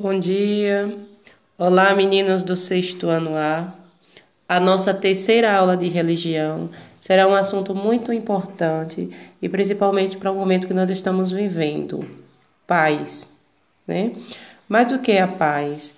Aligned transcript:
Bom 0.00 0.16
dia. 0.16 0.96
Olá, 1.58 1.92
meninos 1.92 2.44
do 2.44 2.56
sexto 2.56 3.08
ano 3.08 3.34
A. 3.34 3.74
A 4.48 4.60
nossa 4.60 4.94
terceira 4.94 5.52
aula 5.52 5.76
de 5.76 5.88
religião 5.88 6.70
será 7.00 7.26
um 7.26 7.34
assunto 7.34 7.74
muito 7.74 8.12
importante 8.12 9.10
e 9.42 9.48
principalmente 9.48 10.16
para 10.16 10.30
o 10.30 10.36
momento 10.36 10.68
que 10.68 10.72
nós 10.72 10.88
estamos 10.88 11.32
vivendo. 11.32 11.98
Paz, 12.64 13.30
né? 13.88 14.12
Mas 14.68 14.92
o 14.92 15.00
que 15.00 15.10
é 15.10 15.20
a 15.20 15.26
paz? 15.26 15.94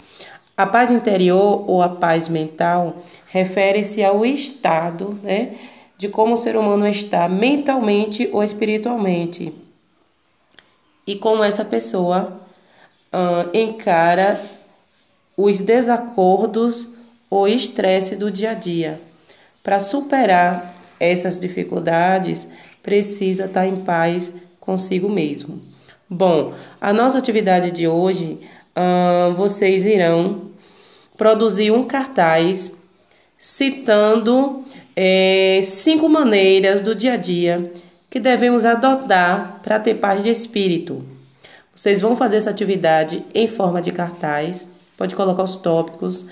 A 0.56 0.64
paz 0.64 0.90
interior 0.90 1.68
ou 1.68 1.82
a 1.82 1.90
paz 1.90 2.26
mental 2.26 3.02
refere-se 3.26 4.02
ao 4.02 4.24
estado, 4.24 5.20
né, 5.22 5.56
de 5.98 6.08
como 6.08 6.36
o 6.36 6.38
ser 6.38 6.56
humano 6.56 6.88
está 6.88 7.28
mentalmente 7.28 8.30
ou 8.32 8.42
espiritualmente. 8.42 9.52
E 11.06 11.16
como 11.16 11.44
essa 11.44 11.66
pessoa 11.66 12.40
uh, 13.12 13.56
encara 13.56 14.40
os 15.36 15.60
desacordos 15.60 16.90
ou 17.28 17.46
estresse 17.46 18.16
do 18.16 18.30
dia 18.30 18.50
a 18.50 18.54
dia. 18.54 19.00
Para 19.62 19.80
superar 19.80 20.74
essas 20.98 21.38
dificuldades, 21.38 22.48
precisa 22.82 23.44
estar 23.44 23.66
em 23.66 23.76
paz 23.76 24.34
consigo 24.58 25.08
mesmo. 25.08 25.60
Bom, 26.08 26.54
a 26.80 26.92
nossa 26.92 27.18
atividade 27.18 27.70
de 27.70 27.86
hoje, 27.86 28.40
uh, 28.76 29.34
vocês 29.34 29.86
irão 29.86 30.50
produzir 31.16 31.70
um 31.70 31.84
cartaz 31.84 32.72
citando 33.38 34.64
é, 34.94 35.60
cinco 35.62 36.08
maneiras 36.08 36.80
do 36.80 36.94
dia 36.94 37.14
a 37.14 37.16
dia 37.16 37.72
que 38.10 38.18
devemos 38.18 38.64
adotar 38.64 39.60
para 39.62 39.78
ter 39.78 39.94
paz 39.94 40.22
de 40.22 40.28
espírito. 40.28 41.04
Vocês 41.80 42.02
vão 42.02 42.14
fazer 42.14 42.36
essa 42.36 42.50
atividade 42.50 43.24
em 43.34 43.48
forma 43.48 43.80
de 43.80 43.90
cartaz. 43.90 44.66
Pode 44.98 45.16
colocar 45.16 45.44
os 45.44 45.56
tópicos. 45.56 46.26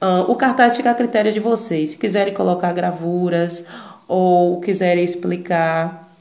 Uh, 0.00 0.30
o 0.30 0.36
cartaz 0.36 0.76
fica 0.76 0.92
a 0.92 0.94
critério 0.94 1.32
de 1.32 1.40
vocês. 1.40 1.90
Se 1.90 1.96
quiserem 1.96 2.32
colocar 2.32 2.72
gravuras 2.72 3.64
ou 4.06 4.60
quiserem 4.60 5.04
explicar. 5.04 6.14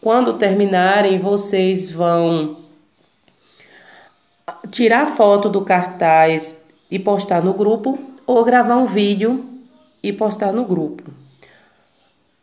Quando 0.00 0.32
terminarem, 0.32 1.20
vocês 1.20 1.88
vão 1.88 2.56
tirar 4.72 5.06
foto 5.06 5.48
do 5.48 5.60
cartaz 5.60 6.56
e 6.90 6.98
postar 6.98 7.40
no 7.40 7.54
grupo 7.54 7.96
ou 8.26 8.44
gravar 8.44 8.78
um 8.78 8.86
vídeo 8.86 9.48
e 10.02 10.12
postar 10.12 10.52
no 10.52 10.64
grupo. 10.64 11.08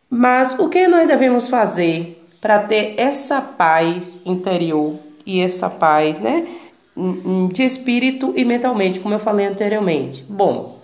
Mas 0.10 0.54
o 0.58 0.70
que 0.70 0.88
nós 0.88 1.06
devemos 1.06 1.50
fazer 1.50 2.24
para 2.40 2.60
ter 2.60 2.96
essa 2.98 3.42
paz 3.42 4.22
interior 4.26 5.06
e 5.28 5.42
essa 5.42 5.70
paz, 5.70 6.20
né? 6.20 6.48
De 7.54 7.64
espírito 7.64 8.34
e 8.36 8.44
mentalmente, 8.46 9.00
como 9.00 9.14
eu 9.14 9.20
falei 9.20 9.46
anteriormente. 9.46 10.26
Bom, 10.28 10.80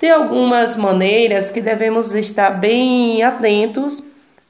tem 0.00 0.10
algumas 0.10 0.74
maneiras 0.74 1.50
que 1.50 1.60
devemos 1.60 2.14
estar 2.14 2.50
bem 2.50 3.22
atentos 3.22 4.02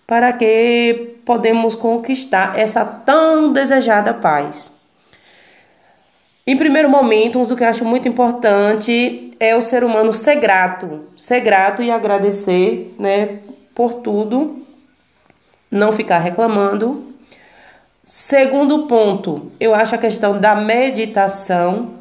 para 0.06 0.32
que 0.32 1.16
podemos 1.24 1.74
conquistar 1.74 2.56
essa 2.56 2.84
tão 2.84 3.52
desejada 3.52 4.14
paz. 4.14 4.72
Em 6.46 6.56
primeiro 6.56 6.88
momento, 6.88 7.42
o 7.42 7.56
que 7.56 7.64
eu 7.64 7.68
acho 7.68 7.84
muito 7.84 8.06
importante 8.06 9.32
é 9.40 9.56
o 9.56 9.60
ser 9.60 9.82
humano 9.82 10.14
ser 10.14 10.36
grato, 10.36 11.06
ser 11.16 11.40
grato 11.40 11.82
e 11.82 11.90
agradecer, 11.90 12.94
né, 12.96 13.40
por 13.74 13.94
tudo, 13.94 14.64
não 15.68 15.92
ficar 15.92 16.18
reclamando 16.18 17.15
Segundo 18.08 18.86
ponto, 18.86 19.50
eu 19.58 19.74
acho 19.74 19.96
a 19.96 19.98
questão 19.98 20.38
da 20.38 20.54
meditação, 20.54 21.94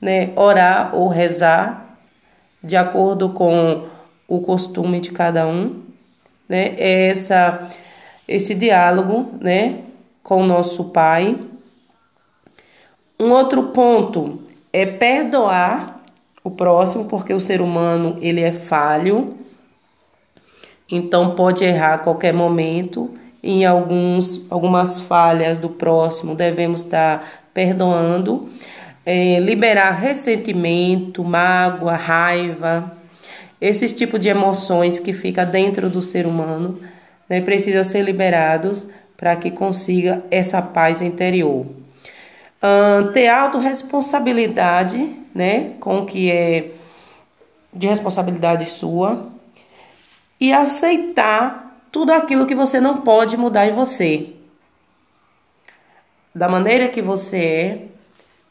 né, 0.00 0.32
orar 0.34 0.92
ou 0.92 1.06
rezar, 1.06 1.96
de 2.60 2.76
acordo 2.76 3.30
com 3.30 3.86
o 4.26 4.40
costume 4.40 4.98
de 4.98 5.12
cada 5.12 5.46
um, 5.46 5.80
né, 6.48 6.74
é 6.76 7.06
essa, 7.06 7.70
esse 8.26 8.52
diálogo, 8.52 9.30
né, 9.40 9.78
com 10.24 10.42
o 10.42 10.44
nosso 10.44 10.86
Pai. 10.86 11.38
Um 13.16 13.30
outro 13.30 13.68
ponto 13.68 14.42
é 14.72 14.84
perdoar 14.86 16.02
o 16.42 16.50
próximo, 16.50 17.04
porque 17.04 17.32
o 17.32 17.40
ser 17.40 17.60
humano 17.60 18.18
ele 18.20 18.40
é 18.40 18.50
falho, 18.50 19.36
então 20.90 21.36
pode 21.36 21.62
errar 21.62 21.94
a 21.94 21.98
qualquer 21.98 22.34
momento 22.34 23.16
em 23.42 23.64
alguns, 23.64 24.46
algumas 24.50 25.00
falhas 25.00 25.58
do 25.58 25.68
próximo, 25.68 26.34
devemos 26.34 26.82
estar 26.82 27.48
perdoando, 27.54 28.48
é, 29.06 29.38
liberar 29.40 29.92
ressentimento, 29.92 31.24
mágoa, 31.24 31.94
raiva, 31.94 32.96
esses 33.60 33.92
tipos 33.92 34.20
de 34.20 34.28
emoções 34.28 34.98
que 34.98 35.12
fica 35.12 35.44
dentro 35.44 35.90
do 35.90 36.02
ser 36.02 36.26
humano, 36.26 36.80
né, 37.28 37.40
precisa 37.40 37.82
ser 37.82 38.02
liberados 38.02 38.86
para 39.16 39.34
que 39.34 39.50
consiga 39.50 40.22
essa 40.30 40.62
paz 40.62 41.02
interior. 41.02 41.66
Uh, 42.62 43.12
ter 43.12 43.28
autorresponsabilidade, 43.28 45.16
né, 45.34 45.72
com 45.80 45.98
o 45.98 46.06
que 46.06 46.30
é 46.30 46.70
de 47.72 47.86
responsabilidade 47.86 48.68
sua, 48.70 49.28
e 50.40 50.52
aceitar 50.52 51.67
tudo 51.90 52.12
aquilo 52.12 52.46
que 52.46 52.54
você 52.54 52.80
não 52.80 53.02
pode 53.02 53.36
mudar 53.36 53.66
em 53.66 53.72
você. 53.72 54.30
Da 56.34 56.48
maneira 56.48 56.88
que 56.88 57.02
você 57.02 57.36
é, 57.36 57.82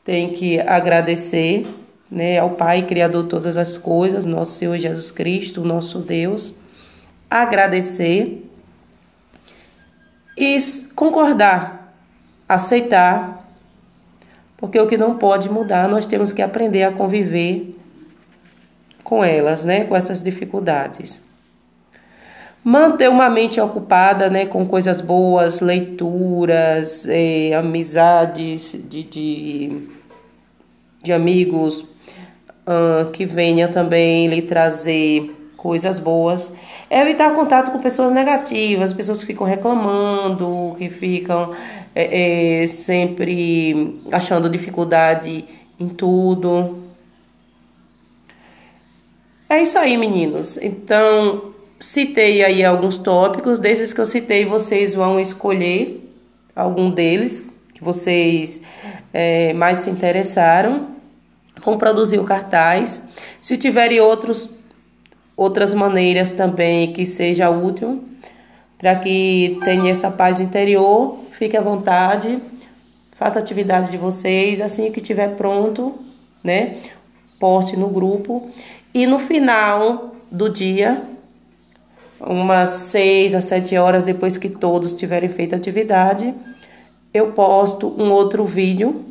tem 0.03 0.31
que 0.31 0.59
agradecer 0.59 1.65
né, 2.09 2.39
ao 2.39 2.51
Pai, 2.51 2.83
Criador 2.83 3.23
de 3.23 3.29
todas 3.29 3.57
as 3.57 3.77
coisas, 3.77 4.25
nosso 4.25 4.51
Senhor 4.51 4.77
Jesus 4.77 5.11
Cristo, 5.11 5.63
nosso 5.63 5.99
Deus, 5.99 6.55
agradecer 7.29 8.49
e 10.37 10.59
concordar, 10.95 11.93
aceitar, 12.47 13.45
porque 14.55 14.79
o 14.79 14.87
que 14.87 14.97
não 14.97 15.17
pode 15.17 15.49
mudar, 15.49 15.87
nós 15.87 16.05
temos 16.05 16.31
que 16.31 16.41
aprender 16.41 16.83
a 16.83 16.91
conviver 16.91 17.75
com 19.03 19.23
elas, 19.23 19.63
né, 19.63 19.83
com 19.85 19.95
essas 19.95 20.21
dificuldades. 20.21 21.26
Manter 22.63 23.09
uma 23.09 23.29
mente 23.29 23.61
ocupada 23.61 24.29
né, 24.29 24.45
com 24.45 24.65
coisas 24.65 24.99
boas, 24.99 25.61
leituras, 25.61 27.07
eh, 27.07 27.53
amizades 27.53 28.75
de, 28.89 29.03
de, 29.03 29.87
de 31.01 31.13
amigos 31.13 31.85
uh, 32.67 33.09
que 33.11 33.25
venha 33.25 33.69
também 33.69 34.27
lhe 34.27 34.41
trazer 34.41 35.33
coisas 35.55 35.97
boas. 35.97 36.53
Evitar 36.89 37.33
contato 37.33 37.71
com 37.71 37.79
pessoas 37.79 38.11
negativas, 38.11 38.93
pessoas 38.93 39.19
que 39.19 39.25
ficam 39.25 39.45
reclamando, 39.45 40.75
que 40.77 40.89
ficam 40.89 41.53
é, 41.95 42.63
é, 42.63 42.67
sempre 42.67 43.99
achando 44.11 44.49
dificuldade 44.49 45.45
em 45.79 45.89
tudo. 45.89 46.83
É 49.49 49.61
isso 49.61 49.77
aí, 49.77 49.97
meninos. 49.97 50.57
Então, 50.57 51.53
Citei 51.79 52.43
aí 52.43 52.65
alguns 52.65 52.97
tópicos, 52.97 53.59
desses 53.59 53.93
que 53.93 54.01
eu 54.01 54.05
citei, 54.05 54.45
vocês 54.45 54.95
vão 54.95 55.19
escolher 55.19 56.03
algum 56.55 56.89
deles 56.89 57.47
que 57.73 57.83
vocês 57.83 58.63
é, 59.13 59.53
mais 59.53 59.79
se 59.79 59.89
interessaram. 59.89 60.87
Vão 61.63 61.77
produzir 61.77 62.17
o 62.17 62.23
cartaz. 62.23 63.03
Se 63.39 63.57
tiverem 63.57 63.99
outros, 63.99 64.49
outras 65.35 65.73
maneiras 65.73 66.31
também 66.31 66.93
que 66.93 67.05
seja 67.05 67.49
útil 67.49 68.03
para 68.77 68.95
que 68.95 69.59
tenha 69.63 69.91
essa 69.91 70.09
paz 70.09 70.39
interior, 70.39 71.19
fique 71.31 71.57
à 71.57 71.61
vontade, 71.61 72.39
faça 73.11 73.39
a 73.39 73.41
atividade 73.41 73.91
de 73.91 73.97
vocês, 73.97 74.61
assim 74.61 74.91
que 74.91 74.99
estiver 74.99 75.35
pronto, 75.35 75.95
né? 76.43 76.75
Poste 77.39 77.75
no 77.75 77.89
grupo 77.89 78.49
e 78.93 79.05
no 79.05 79.19
final 79.19 80.15
do 80.31 80.49
dia 80.49 81.03
umas 82.19 82.71
seis 82.71 83.33
a 83.33 83.41
sete 83.41 83.77
horas 83.77 84.03
depois 84.03 84.37
que 84.37 84.49
todos 84.49 84.93
tiverem 84.93 85.29
feito 85.29 85.53
a 85.53 85.57
atividade, 85.57 86.33
eu 87.13 87.31
posto 87.31 87.87
um 88.01 88.11
outro 88.11 88.45
vídeo 88.45 89.05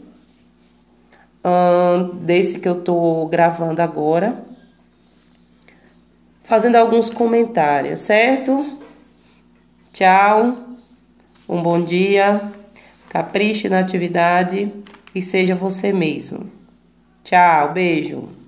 desse 2.23 2.59
que 2.59 2.69
eu 2.69 2.81
tô 2.83 3.27
gravando 3.27 3.81
agora, 3.81 4.45
fazendo 6.43 6.77
alguns 6.77 7.09
comentários, 7.09 8.01
certo? 8.01 8.79
Tchau, 9.93 10.55
um 11.49 11.63
bom 11.63 11.81
dia, 11.81 12.53
capriche 13.09 13.69
na 13.69 13.79
atividade 13.79 14.73
e 15.15 15.23
seja 15.23 15.55
você 15.55 15.93
mesmo. 15.93 16.51
Tchau, 17.23 17.73
beijo. 17.73 18.46